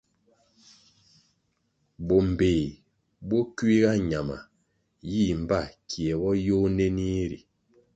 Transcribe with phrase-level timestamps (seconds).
[2.05, 2.61] Bo mbpéh
[3.27, 4.37] bo kuiga ñama
[5.11, 7.39] yih mbpa kie bo yôh nenih ri.